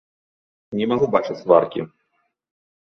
Не 0.79 0.85
магу 0.93 1.11
бачыць 1.17 1.39
сваркі. 1.43 1.89